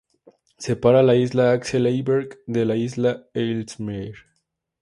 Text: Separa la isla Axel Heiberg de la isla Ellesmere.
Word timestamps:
Separa 0.67 1.03
la 1.03 1.15
isla 1.25 1.51
Axel 1.57 1.85
Heiberg 1.91 2.35
de 2.47 2.65
la 2.65 2.77
isla 2.87 3.13
Ellesmere. 3.35 4.27